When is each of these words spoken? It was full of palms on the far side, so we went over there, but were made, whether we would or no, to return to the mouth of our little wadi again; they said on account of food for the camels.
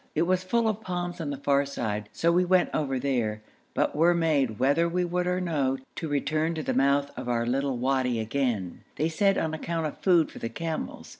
It 0.15 0.23
was 0.23 0.43
full 0.43 0.67
of 0.67 0.81
palms 0.81 1.21
on 1.21 1.29
the 1.29 1.37
far 1.37 1.63
side, 1.63 2.09
so 2.11 2.31
we 2.31 2.43
went 2.43 2.71
over 2.73 2.97
there, 2.97 3.43
but 3.75 3.95
were 3.95 4.15
made, 4.15 4.57
whether 4.57 4.89
we 4.89 5.05
would 5.05 5.27
or 5.27 5.39
no, 5.39 5.77
to 5.97 6.07
return 6.09 6.55
to 6.55 6.63
the 6.63 6.73
mouth 6.73 7.11
of 7.15 7.29
our 7.29 7.45
little 7.45 7.77
wadi 7.77 8.19
again; 8.19 8.81
they 8.95 9.09
said 9.09 9.37
on 9.37 9.53
account 9.53 9.85
of 9.85 9.99
food 9.99 10.31
for 10.31 10.39
the 10.39 10.49
camels. 10.49 11.09